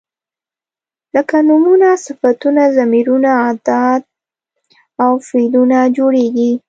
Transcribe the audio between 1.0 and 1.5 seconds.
لکه